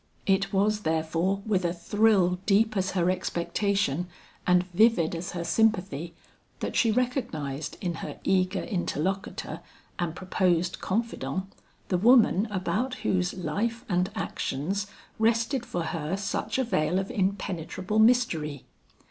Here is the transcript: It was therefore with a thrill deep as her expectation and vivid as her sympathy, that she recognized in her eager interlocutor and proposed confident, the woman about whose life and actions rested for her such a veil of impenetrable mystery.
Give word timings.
It 0.25 0.51
was 0.51 0.79
therefore 0.79 1.43
with 1.45 1.63
a 1.63 1.75
thrill 1.75 2.39
deep 2.47 2.75
as 2.75 2.93
her 2.97 3.07
expectation 3.11 4.07
and 4.47 4.63
vivid 4.73 5.13
as 5.13 5.33
her 5.33 5.43
sympathy, 5.43 6.15
that 6.59 6.75
she 6.75 6.89
recognized 6.89 7.77
in 7.81 7.93
her 8.01 8.19
eager 8.23 8.63
interlocutor 8.63 9.59
and 9.99 10.15
proposed 10.15 10.81
confident, 10.81 11.53
the 11.89 11.99
woman 11.99 12.47
about 12.49 12.95
whose 13.05 13.35
life 13.35 13.85
and 13.87 14.09
actions 14.15 14.87
rested 15.19 15.67
for 15.67 15.83
her 15.83 16.17
such 16.17 16.57
a 16.57 16.63
veil 16.63 16.97
of 16.97 17.11
impenetrable 17.11 17.99
mystery. 17.99 18.65